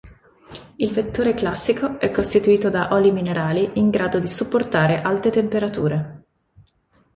Il 0.77 0.91
vettore 0.93 1.35
classico 1.35 1.99
è 1.99 2.09
costituito 2.09 2.71
da 2.71 2.91
oli 2.95 3.11
minerali 3.11 3.69
in 3.75 3.91
grado 3.91 4.17
di 4.17 4.25
sopportare 4.27 4.99
alte 5.03 5.29
temperature. 5.29 6.23